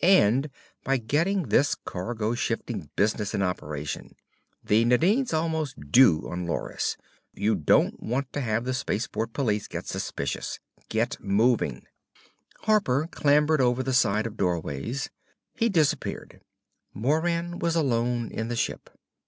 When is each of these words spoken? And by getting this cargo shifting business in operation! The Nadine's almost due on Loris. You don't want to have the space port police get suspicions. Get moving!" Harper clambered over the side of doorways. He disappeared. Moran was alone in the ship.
And 0.00 0.50
by 0.84 0.98
getting 0.98 1.48
this 1.48 1.74
cargo 1.74 2.36
shifting 2.36 2.88
business 2.94 3.34
in 3.34 3.42
operation! 3.42 4.14
The 4.62 4.84
Nadine's 4.84 5.32
almost 5.34 5.90
due 5.90 6.28
on 6.30 6.46
Loris. 6.46 6.96
You 7.34 7.56
don't 7.56 8.00
want 8.00 8.32
to 8.34 8.40
have 8.40 8.62
the 8.64 8.74
space 8.74 9.08
port 9.08 9.32
police 9.32 9.66
get 9.66 9.88
suspicions. 9.88 10.60
Get 10.88 11.18
moving!" 11.18 11.84
Harper 12.60 13.08
clambered 13.10 13.60
over 13.60 13.82
the 13.82 13.92
side 13.92 14.28
of 14.28 14.36
doorways. 14.36 15.10
He 15.56 15.68
disappeared. 15.68 16.42
Moran 16.94 17.58
was 17.58 17.74
alone 17.74 18.30
in 18.30 18.46
the 18.46 18.54
ship. 18.54 18.90